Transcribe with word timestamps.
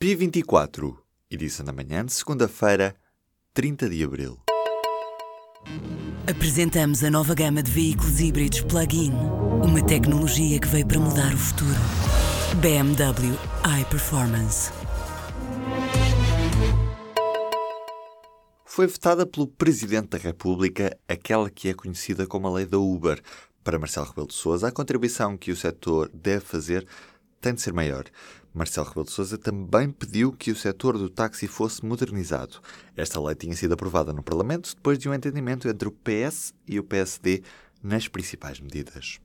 P24, 0.00 0.96
edição 1.28 1.66
da 1.66 1.72
manhã 1.72 2.04
de 2.04 2.12
segunda-feira, 2.12 2.94
30 3.52 3.88
de 3.88 4.04
abril. 4.04 4.38
Apresentamos 6.24 7.02
a 7.02 7.10
nova 7.10 7.34
gama 7.34 7.64
de 7.64 7.72
veículos 7.72 8.20
híbridos 8.20 8.60
plug-in. 8.60 9.10
Uma 9.60 9.84
tecnologia 9.84 10.60
que 10.60 10.68
veio 10.68 10.86
para 10.86 11.00
mudar 11.00 11.34
o 11.34 11.36
futuro. 11.36 11.80
BMW 12.60 13.36
iPerformance. 13.80 14.70
Foi 18.64 18.86
votada 18.86 19.26
pelo 19.26 19.48
Presidente 19.48 20.10
da 20.10 20.18
República 20.18 20.96
aquela 21.08 21.50
que 21.50 21.70
é 21.70 21.74
conhecida 21.74 22.24
como 22.24 22.46
a 22.46 22.52
lei 22.52 22.66
da 22.66 22.78
Uber. 22.78 23.20
Para 23.64 23.80
Marcelo 23.80 24.06
Rebelo 24.06 24.28
de 24.28 24.34
Sousa, 24.34 24.68
a 24.68 24.72
contribuição 24.72 25.36
que 25.36 25.50
o 25.50 25.56
setor 25.56 26.08
deve 26.14 26.44
fazer 26.44 26.86
tem 27.40 27.54
de 27.54 27.60
ser 27.60 27.72
maior. 27.72 28.04
Marcelo 28.52 28.88
Rebelo 28.88 29.06
de 29.06 29.12
Sousa 29.12 29.38
também 29.38 29.90
pediu 29.90 30.32
que 30.32 30.50
o 30.50 30.56
setor 30.56 30.98
do 30.98 31.08
táxi 31.08 31.46
fosse 31.46 31.84
modernizado. 31.84 32.60
Esta 32.96 33.20
lei 33.20 33.34
tinha 33.34 33.54
sido 33.54 33.74
aprovada 33.74 34.12
no 34.12 34.22
Parlamento 34.22 34.74
depois 34.74 34.98
de 34.98 35.08
um 35.08 35.14
entendimento 35.14 35.68
entre 35.68 35.88
o 35.88 35.92
PS 35.92 36.52
e 36.66 36.78
o 36.78 36.84
PSD 36.84 37.42
nas 37.82 38.08
principais 38.08 38.58
medidas. 38.58 39.20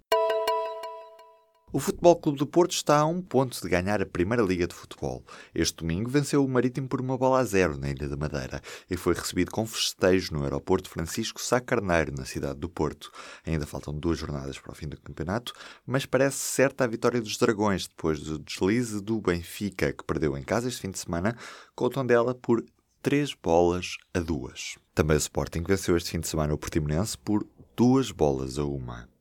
O 1.76 1.80
Futebol 1.80 2.16
Clube 2.16 2.38
do 2.38 2.45
Porto 2.45 2.73
está 2.73 3.00
a 3.00 3.05
um 3.08 3.20
ponto 3.20 3.59
de 3.59 3.68
ganhar 3.68 4.00
a 4.00 4.05
Primeira 4.05 4.44
Liga 4.44 4.68
de 4.68 4.76
Futebol. 4.76 5.26
Este 5.55 5.77
domingo 5.77 6.08
venceu 6.08 6.46
o 6.46 6.48
Marítimo 6.48 6.88
por 6.88 7.02
uma 7.02 7.18
bola 7.18 7.40
a 7.40 7.44
zero 7.44 7.80
na 7.80 7.90
Ilha 7.90 8.08
da 8.08 8.16
Madeira 8.16 8.62
e 8.88 8.96
foi 8.96 9.16
recebido 9.16 9.49
com 9.49 9.66
festejo 9.66 10.36
no 10.36 10.44
aeroporto 10.44 10.88
Francisco 10.88 11.41
Sá 11.41 11.59
Carneiro, 11.59 12.13
na 12.16 12.26
cidade 12.26 12.59
do 12.59 12.70
Porto. 12.70 13.12
Ainda 13.44 13.66
faltam 13.66 13.91
duas 13.91 14.20
jornadas 14.20 14.59
para 14.59 14.72
o 14.72 14.76
fim 14.76 14.88
do 14.88 15.02
campeonato, 15.02 15.52
mas 15.84 16.05
parece 16.05 16.38
certa 16.38 16.84
a 16.84 16.88
vitória 16.88 17.20
dos 17.20 17.38
Dragões 17.38 17.88
depois 17.88 18.20
do 18.20 18.38
deslize 18.38 19.02
do 19.02 19.20
Benfica, 19.20 19.91
que 19.91 20.04
perdeu 20.04 20.38
em 20.38 20.44
casa 20.44 20.68
este 20.68 20.82
fim 20.82 20.91
de 20.91 20.99
semana 20.99 21.35
com 21.76 21.85
o 21.85 21.90
Tondela 21.90 22.35
por 22.35 22.63
três 23.02 23.34
bolas 23.34 23.98
a 24.13 24.20
duas. 24.20 24.77
Também 24.94 25.18
o 25.18 25.18
Sporting 25.18 25.63
venceu 25.63 25.98
este 25.98 26.12
fim 26.12 26.20
de 26.20 26.27
semana 26.27 26.54
o 26.54 26.57
Portimonense 26.57 27.18
por 27.18 27.44
duas 27.76 28.12
bolas 28.12 28.60
a 28.60 28.63
uma. 28.63 29.12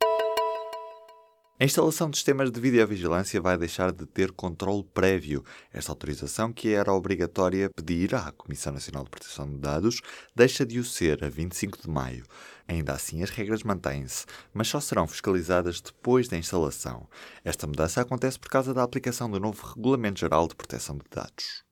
A 1.61 1.65
instalação 1.65 2.11
de 2.11 2.17
sistemas 2.17 2.51
de 2.51 2.61
videovigilância 2.61 3.41
vai 3.41 3.57
deixar 3.57 3.93
de 3.93 4.05
ter 4.07 4.33
controle 4.33 4.83
prévio. 4.93 5.45
Esta 5.73 5.93
autorização, 5.93 6.53
que 6.53 6.73
era 6.73 6.93
obrigatória 6.93 7.71
pedir 7.71 8.15
à 8.15 8.33
Comissão 8.33 8.73
Nacional 8.73 9.05
de 9.05 9.11
Proteção 9.11 9.49
de 9.49 9.59
Dados, 9.59 10.01
deixa 10.35 10.67
de 10.67 10.81
o 10.81 10.85
ser 10.85 11.23
a 11.23 11.29
25 11.29 11.81
de 11.81 11.89
maio. 11.89 12.25
Ainda 12.67 12.93
assim, 12.93 13.23
as 13.23 13.31
regras 13.31 13.63
mantêm-se, 13.63 14.25
mas 14.53 14.69
só 14.69 14.81
serão 14.81 15.07
fiscalizadas 15.07 15.81
depois 15.81 16.27
da 16.27 16.39
instalação. 16.39 17.07
Esta 17.45 17.67
mudança 17.67 18.01
acontece 18.01 18.39
por 18.39 18.49
causa 18.49 18.75
da 18.75 18.83
aplicação 18.83 19.31
do 19.31 19.39
novo 19.39 19.65
Regulamento 19.65 20.21
Geral 20.21 20.49
de 20.49 20.57
Proteção 20.57 20.97
de 20.97 21.05
Dados. 21.15 21.72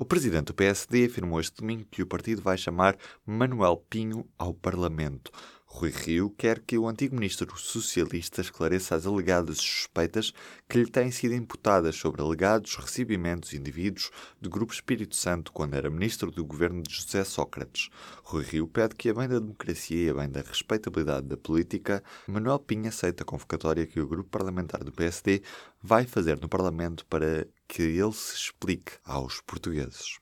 O 0.00 0.04
presidente 0.04 0.46
do 0.46 0.54
PSD 0.54 1.06
afirmou 1.06 1.40
este 1.40 1.56
domingo 1.56 1.84
que 1.90 2.02
o 2.02 2.06
partido 2.06 2.40
vai 2.40 2.56
chamar 2.56 2.96
Manuel 3.26 3.84
Pinho 3.90 4.24
ao 4.38 4.54
Parlamento. 4.54 5.32
Rui 5.66 5.90
Rio 5.90 6.30
quer 6.30 6.60
que 6.60 6.78
o 6.78 6.86
antigo 6.86 7.16
ministro 7.16 7.58
socialista 7.58 8.40
esclareça 8.40 8.94
as 8.94 9.06
alegadas 9.06 9.58
suspeitas 9.58 10.32
que 10.68 10.78
lhe 10.78 10.88
têm 10.88 11.10
sido 11.10 11.34
imputadas 11.34 11.96
sobre 11.96 12.22
alegados 12.22 12.76
recebimentos 12.76 13.52
indivíduos 13.52 14.12
do 14.40 14.48
Grupo 14.48 14.72
Espírito 14.72 15.16
Santo 15.16 15.52
quando 15.52 15.74
era 15.74 15.90
ministro 15.90 16.30
do 16.30 16.44
governo 16.44 16.80
de 16.80 16.94
José 16.94 17.24
Sócrates. 17.24 17.90
Rui 18.22 18.44
Rio 18.44 18.68
pede 18.68 18.94
que, 18.94 19.08
a 19.08 19.14
bem 19.14 19.26
da 19.26 19.40
democracia 19.40 20.06
e 20.06 20.10
a 20.10 20.14
bem 20.14 20.30
da 20.30 20.42
respeitabilidade 20.42 21.26
da 21.26 21.36
política, 21.36 22.04
Manuel 22.28 22.60
Pinha 22.60 22.90
aceita 22.90 23.24
a 23.24 23.26
convocatória 23.26 23.84
que 23.84 24.00
o 24.00 24.06
grupo 24.06 24.30
parlamentar 24.30 24.84
do 24.84 24.92
PSD 24.92 25.42
vai 25.82 26.06
fazer 26.06 26.40
no 26.40 26.48
Parlamento 26.48 27.04
para 27.06 27.48
que 27.68 27.82
ele 27.82 28.12
se 28.12 28.34
explique 28.34 28.92
aos 29.04 29.40
portugueses. 29.42 30.18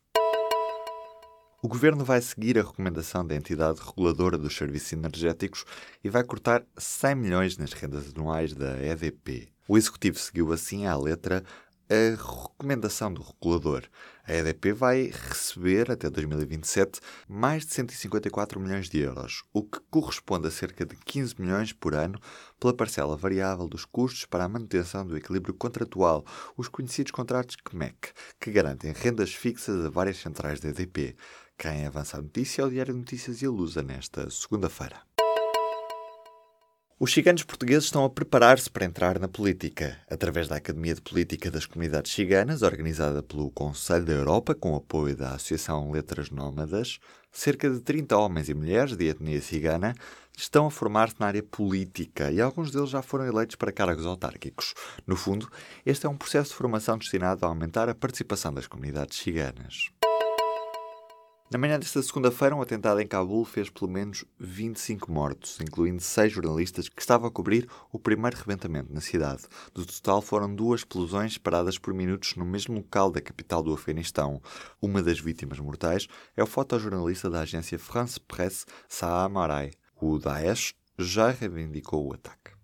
O 1.63 1.69
governo 1.69 2.05
vai 2.05 2.21
seguir 2.21 2.59
a 2.59 2.63
recomendação 2.63 3.27
da 3.27 3.35
entidade 3.35 3.81
reguladora 3.81 4.37
dos 4.37 4.55
serviços 4.55 4.93
energéticos 4.93 5.65
e 6.05 6.11
vai 6.11 6.23
cortar 6.23 6.65
100 6.77 7.15
milhões 7.15 7.57
nas 7.57 7.73
rendas 7.73 8.13
anuais 8.15 8.53
da 8.53 8.79
EDP. 8.85 9.49
O 9.67 9.77
executivo 9.77 10.19
seguiu 10.19 10.53
assim 10.53 10.87
à 10.87 10.97
letra 10.97 11.43
a 11.89 12.17
recomendação 12.17 13.13
do 13.13 13.23
regulador. 13.23 13.85
A 14.25 14.35
EDP 14.35 14.73
vai 14.73 15.13
receber 15.29 15.91
até 15.91 16.11
2027 16.11 17.01
mais 17.29 17.65
de 17.65 17.73
154 17.75 18.59
milhões 18.59 18.89
de 18.89 18.99
euros, 18.99 19.45
o 19.53 19.63
que 19.63 19.79
corresponde 19.91 20.49
a 20.49 20.51
cerca 20.51 20.85
de 20.85 20.97
15 20.97 21.41
milhões 21.41 21.73
por 21.73 21.95
ano 21.95 22.19
pela 22.59 22.75
parcela 22.75 23.17
variável 23.17 23.69
dos 23.69 23.85
custos 23.85 24.25
para 24.25 24.45
a 24.45 24.49
manutenção 24.49 25.07
do 25.07 25.17
equilíbrio 25.17 25.55
contratual, 25.55 26.25
os 26.57 26.69
conhecidos 26.69 27.13
contratos 27.13 27.57
CMEC, 27.57 28.13
que 28.41 28.51
garantem 28.51 28.93
rendas 28.93 29.33
fixas 29.33 29.85
a 29.85 29.91
várias 29.91 30.19
centrais 30.19 30.59
da 30.59 30.71
EDP. 30.71 31.17
Quem 31.57 31.87
avança 31.87 32.19
a 32.19 32.23
notícia 32.23 32.63
é 32.63 32.65
o 32.65 32.71
Diário 32.71 32.93
de 32.93 33.01
Notícias 33.01 33.41
e 33.41 33.47
a 33.47 33.51
Lusa 33.51 33.83
nesta 33.83 34.29
segunda-feira. 34.29 35.16
Os 36.99 37.13
ciganos 37.13 37.43
portugueses 37.43 37.85
estão 37.85 38.07
a 38.07 38.09
preparar-se 38.09 38.71
para 38.71 38.87
entrar 38.87 39.19
na 39.19 39.29
política. 39.29 39.99
Através 40.09 40.49
da 40.49 40.57
Academia 40.57 40.95
de 40.95 41.03
Política 41.03 41.51
das 41.51 41.67
Comunidades 41.67 42.11
Ciganas, 42.11 42.63
organizada 42.63 43.23
pelo 43.23 43.51
Conselho 43.51 44.07
da 44.07 44.15
Europa, 44.15 44.55
com 44.55 44.75
apoio 44.75 45.15
da 45.15 45.35
Associação 45.35 45.91
Letras 45.91 46.31
Nómadas, 46.31 46.99
cerca 47.31 47.69
de 47.69 47.81
30 47.81 48.17
homens 48.17 48.49
e 48.49 48.55
mulheres 48.55 48.97
de 48.97 49.09
etnia 49.09 49.43
cigana 49.43 49.95
estão 50.35 50.69
a 50.69 50.71
formar-se 50.71 51.17
na 51.21 51.27
área 51.27 51.43
política 51.43 52.33
e 52.33 52.41
alguns 52.41 52.71
deles 52.71 52.89
já 52.89 53.03
foram 53.03 53.27
eleitos 53.27 53.57
para 53.57 53.71
cargos 53.71 54.07
autárquicos. 54.07 54.73
No 55.07 55.17
fundo, 55.17 55.51
este 55.85 56.07
é 56.07 56.09
um 56.09 56.17
processo 56.17 56.49
de 56.53 56.57
formação 56.57 56.97
destinado 56.97 57.45
a 57.45 57.49
aumentar 57.51 57.91
a 57.91 57.95
participação 57.95 58.55
das 58.55 58.67
comunidades 58.67 59.19
ciganas. 59.19 59.91
Na 61.49 61.59
manhã 61.59 61.79
desta 61.79 62.03
segunda-feira, 62.03 62.57
um 62.57 62.61
atentado 62.61 62.99
em 62.99 63.07
Cabul 63.07 63.45
fez 63.45 63.71
pelo 63.71 63.89
menos 63.89 64.25
25 64.37 65.13
mortos, 65.13 65.61
incluindo 65.61 66.03
seis 66.03 66.33
jornalistas 66.33 66.89
que 66.89 67.01
estavam 67.01 67.29
a 67.29 67.31
cobrir 67.31 67.69
o 67.93 68.01
primeiro 68.01 68.37
rebentamento 68.37 68.93
na 68.93 69.01
cidade. 69.01 69.45
Do 69.73 69.87
total, 69.87 70.21
foram 70.21 70.53
duas 70.53 70.81
explosões 70.81 71.39
paradas 71.39 71.79
por 71.79 71.95
minutos 71.95 72.35
no 72.35 72.45
mesmo 72.45 72.75
local 72.75 73.13
da 73.13 73.21
capital 73.21 73.63
do 73.63 73.73
Afeganistão. 73.73 74.43
Uma 74.83 75.01
das 75.01 75.21
vítimas 75.21 75.61
mortais 75.61 76.09
é 76.37 76.43
o 76.43 76.47
fotojornalista 76.47 77.31
da 77.31 77.43
agência 77.43 77.79
France 77.79 78.19
Presse, 78.19 78.67
Saah 78.89 79.29
Marai. 79.29 79.71
O 80.01 80.19
Daesh 80.19 80.75
já 80.99 81.31
reivindicou 81.31 82.09
o 82.09 82.13
ataque. 82.13 82.56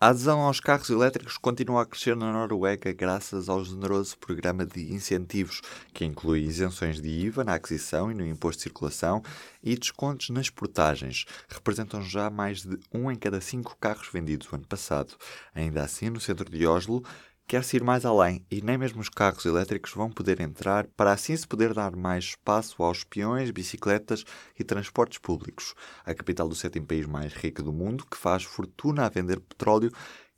A 0.00 0.08
adesão 0.08 0.40
aos 0.40 0.58
carros 0.58 0.90
elétricos 0.90 1.38
continua 1.38 1.82
a 1.82 1.86
crescer 1.86 2.16
na 2.16 2.32
Noruega 2.32 2.92
graças 2.92 3.48
ao 3.48 3.64
generoso 3.64 4.18
programa 4.18 4.66
de 4.66 4.92
incentivos, 4.92 5.62
que 5.94 6.04
inclui 6.04 6.40
isenções 6.40 7.00
de 7.00 7.08
IVA 7.08 7.44
na 7.44 7.54
aquisição 7.54 8.10
e 8.10 8.14
no 8.14 8.26
imposto 8.26 8.58
de 8.58 8.62
circulação 8.64 9.22
e 9.62 9.76
descontos 9.76 10.30
nas 10.30 10.50
portagens. 10.50 11.24
Representam 11.48 12.02
já 12.02 12.28
mais 12.28 12.62
de 12.62 12.78
um 12.92 13.10
em 13.10 13.16
cada 13.16 13.40
cinco 13.40 13.76
carros 13.80 14.08
vendidos 14.12 14.50
o 14.50 14.56
ano 14.56 14.66
passado. 14.66 15.14
Ainda 15.54 15.82
assim, 15.82 16.10
no 16.10 16.20
centro 16.20 16.50
de 16.50 16.66
Oslo, 16.66 17.02
quer-se 17.46 17.76
ir 17.76 17.84
mais 17.84 18.04
além 18.04 18.44
e 18.50 18.60
nem 18.62 18.78
mesmo 18.78 19.00
os 19.00 19.08
carros 19.08 19.44
elétricos 19.44 19.92
vão 19.92 20.10
poder 20.10 20.40
entrar 20.40 20.86
para 20.96 21.12
assim 21.12 21.36
se 21.36 21.46
poder 21.46 21.74
dar 21.74 21.94
mais 21.94 22.24
espaço 22.24 22.82
aos 22.82 23.04
peões, 23.04 23.50
bicicletas 23.50 24.24
e 24.58 24.64
transportes 24.64 25.18
públicos. 25.18 25.74
A 26.04 26.14
capital 26.14 26.48
do 26.48 26.54
sétimo 26.54 26.86
país 26.86 27.06
mais 27.06 27.32
rico 27.32 27.62
do 27.62 27.72
mundo, 27.72 28.06
que 28.06 28.16
faz 28.16 28.44
fortuna 28.44 29.06
a 29.06 29.08
vender 29.08 29.40
petróleo, 29.40 29.90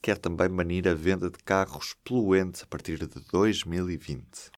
quer 0.03 0.19
também 0.19 0.49
banir 0.49 0.87
a 0.89 0.95
venda 0.95 1.31
de 1.31 1.39
carros 1.39 1.95
poluentes 2.05 2.62
a 2.62 2.66
partir 2.66 2.99
de 2.99 3.06
2020. 3.33 4.50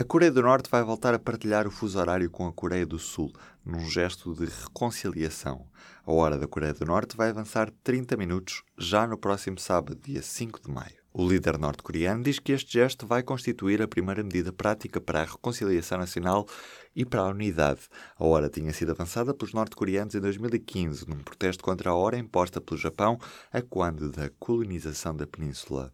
A 0.00 0.04
Coreia 0.04 0.30
do 0.30 0.42
Norte 0.42 0.70
vai 0.70 0.80
voltar 0.84 1.12
a 1.12 1.18
partilhar 1.18 1.66
o 1.66 1.72
fuso 1.72 1.98
horário 1.98 2.30
com 2.30 2.46
a 2.46 2.52
Coreia 2.52 2.86
do 2.86 3.00
Sul, 3.00 3.32
num 3.66 3.90
gesto 3.90 4.32
de 4.32 4.44
reconciliação. 4.44 5.66
A 6.06 6.12
hora 6.12 6.38
da 6.38 6.46
Coreia 6.46 6.72
do 6.72 6.86
Norte 6.86 7.16
vai 7.16 7.30
avançar 7.30 7.68
30 7.82 8.16
minutos 8.16 8.62
já 8.78 9.08
no 9.08 9.18
próximo 9.18 9.58
sábado, 9.58 9.98
dia 10.00 10.22
5 10.22 10.62
de 10.62 10.70
maio. 10.70 10.94
O 11.12 11.28
líder 11.28 11.58
norte-coreano 11.58 12.22
diz 12.22 12.38
que 12.38 12.52
este 12.52 12.74
gesto 12.74 13.08
vai 13.08 13.24
constituir 13.24 13.82
a 13.82 13.88
primeira 13.88 14.22
medida 14.22 14.52
prática 14.52 15.00
para 15.00 15.22
a 15.22 15.24
reconciliação 15.24 15.98
nacional 15.98 16.46
e 16.94 17.04
para 17.04 17.22
a 17.22 17.30
unidade. 17.30 17.80
A 18.16 18.24
hora 18.24 18.48
tinha 18.48 18.72
sido 18.72 18.92
avançada 18.92 19.34
pelos 19.34 19.52
norte-coreanos 19.52 20.14
em 20.14 20.20
2015, 20.20 21.08
num 21.08 21.24
protesto 21.24 21.64
contra 21.64 21.90
a 21.90 21.94
hora 21.96 22.16
imposta 22.16 22.60
pelo 22.60 22.78
Japão 22.78 23.18
a 23.50 23.60
quando 23.60 24.12
da 24.12 24.30
colonização 24.38 25.16
da 25.16 25.26
península. 25.26 25.92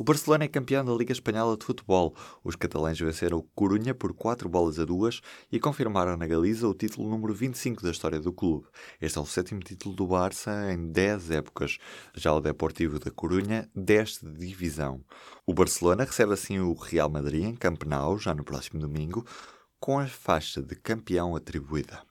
O 0.00 0.04
Barcelona 0.04 0.44
é 0.44 0.48
campeão 0.48 0.84
da 0.84 0.94
Liga 0.94 1.10
Espanhola 1.10 1.56
de 1.56 1.66
Futebol. 1.66 2.14
Os 2.44 2.54
catalães 2.54 3.00
venceram 3.00 3.38
o 3.38 3.42
Corunha 3.42 3.92
por 3.92 4.14
4 4.14 4.48
bolas 4.48 4.78
a 4.78 4.84
2 4.84 5.20
e 5.50 5.58
confirmaram 5.58 6.16
na 6.16 6.24
Galiza 6.24 6.68
o 6.68 6.72
título 6.72 7.10
número 7.10 7.34
25 7.34 7.82
da 7.82 7.90
história 7.90 8.20
do 8.20 8.32
clube. 8.32 8.68
Este 9.00 9.18
é 9.18 9.20
o 9.20 9.26
sétimo 9.26 9.58
título 9.58 9.96
do 9.96 10.06
Barça 10.06 10.72
em 10.72 10.92
10 10.92 11.32
épocas. 11.32 11.78
Já 12.14 12.32
o 12.32 12.40
Deportivo 12.40 13.00
da 13.00 13.10
Corunha 13.10 13.68
desce 13.74 14.24
de 14.24 14.46
divisão. 14.46 15.04
O 15.44 15.52
Barcelona 15.52 16.04
recebe 16.04 16.32
assim 16.32 16.60
o 16.60 16.74
Real 16.74 17.10
Madrid 17.10 17.42
em 17.42 17.56
Camp 17.56 17.82
Nou, 17.82 18.16
já 18.18 18.32
no 18.32 18.44
próximo 18.44 18.78
domingo, 18.78 19.26
com 19.80 19.98
a 19.98 20.06
faixa 20.06 20.62
de 20.62 20.76
campeão 20.76 21.34
atribuída. 21.34 22.07